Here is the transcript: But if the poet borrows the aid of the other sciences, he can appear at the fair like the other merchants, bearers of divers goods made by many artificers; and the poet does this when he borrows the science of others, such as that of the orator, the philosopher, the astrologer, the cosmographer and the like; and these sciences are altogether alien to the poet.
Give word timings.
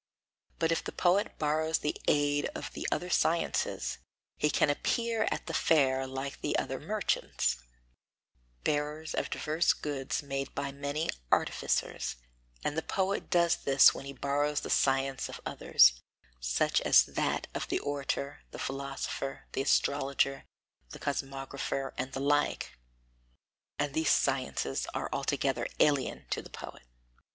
But 0.57 0.71
if 0.71 0.83
the 0.83 0.91
poet 0.91 1.37
borrows 1.37 1.77
the 1.77 1.95
aid 2.07 2.49
of 2.55 2.73
the 2.73 2.87
other 2.91 3.11
sciences, 3.11 3.99
he 4.35 4.49
can 4.49 4.71
appear 4.71 5.27
at 5.29 5.45
the 5.45 5.53
fair 5.53 6.07
like 6.07 6.41
the 6.41 6.57
other 6.57 6.79
merchants, 6.79 7.57
bearers 8.63 9.13
of 9.13 9.29
divers 9.29 9.73
goods 9.73 10.23
made 10.23 10.55
by 10.55 10.71
many 10.71 11.11
artificers; 11.31 12.15
and 12.63 12.75
the 12.75 12.81
poet 12.81 13.29
does 13.29 13.57
this 13.57 13.93
when 13.93 14.05
he 14.07 14.11
borrows 14.13 14.61
the 14.61 14.71
science 14.71 15.29
of 15.29 15.39
others, 15.45 16.01
such 16.39 16.81
as 16.81 17.03
that 17.03 17.45
of 17.53 17.67
the 17.67 17.77
orator, 17.77 18.41
the 18.49 18.57
philosopher, 18.57 19.45
the 19.53 19.61
astrologer, 19.61 20.45
the 20.89 20.99
cosmographer 20.99 21.93
and 21.95 22.13
the 22.13 22.19
like; 22.19 22.75
and 23.77 23.93
these 23.93 24.09
sciences 24.09 24.87
are 24.95 25.09
altogether 25.13 25.67
alien 25.79 26.25
to 26.31 26.41
the 26.41 26.49
poet. 26.49 26.81